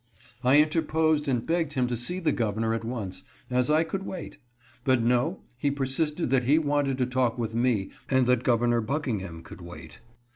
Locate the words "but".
4.83-5.03